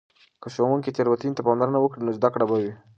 که 0.41 0.47
ښوونکې 0.53 0.95
تیروتنې 0.97 1.33
ته 1.37 1.41
پاملرنه 1.47 1.79
وکړي، 1.81 2.01
نو 2.03 2.11
زده 2.17 2.29
کړه 2.33 2.45
به 2.49 2.55
وي. 2.61 2.73